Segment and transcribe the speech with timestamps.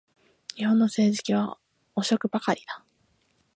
[0.55, 1.59] 日本の政治家は
[1.95, 2.83] 汚職ばかりだ